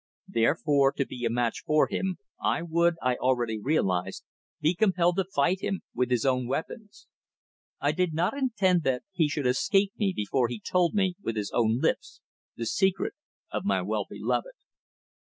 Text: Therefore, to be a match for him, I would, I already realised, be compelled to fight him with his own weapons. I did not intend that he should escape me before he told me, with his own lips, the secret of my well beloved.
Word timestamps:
Therefore, 0.27 0.91
to 0.93 1.05
be 1.05 1.25
a 1.25 1.29
match 1.29 1.61
for 1.63 1.87
him, 1.87 2.17
I 2.41 2.63
would, 2.63 2.95
I 3.03 3.17
already 3.17 3.59
realised, 3.61 4.23
be 4.59 4.73
compelled 4.73 5.17
to 5.17 5.25
fight 5.25 5.61
him 5.61 5.81
with 5.93 6.09
his 6.09 6.25
own 6.25 6.47
weapons. 6.47 7.05
I 7.79 7.91
did 7.91 8.11
not 8.11 8.35
intend 8.35 8.81
that 8.81 9.03
he 9.11 9.29
should 9.29 9.45
escape 9.45 9.93
me 9.95 10.11
before 10.15 10.47
he 10.47 10.59
told 10.59 10.95
me, 10.95 11.17
with 11.21 11.35
his 11.35 11.51
own 11.51 11.77
lips, 11.77 12.19
the 12.55 12.65
secret 12.65 13.13
of 13.51 13.63
my 13.63 13.83
well 13.83 14.07
beloved. 14.09 14.55